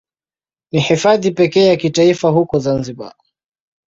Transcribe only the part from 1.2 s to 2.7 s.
pekee ya kitaifa huko